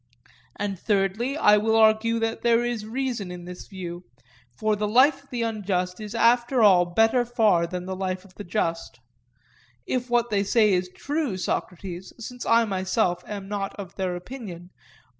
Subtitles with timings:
[0.55, 4.03] And thirdly, I will argue that there is reason in this view,
[4.57, 8.33] for the life of the unjust is after all better far than the life of
[8.33, 14.15] the just—if what they say is true, Socrates, since I myself am not of their
[14.15, 14.71] opinion.